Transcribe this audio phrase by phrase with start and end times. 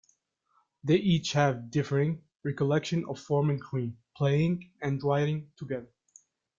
[0.83, 5.91] They each have differing recollections of forming Cream, playing and writing together.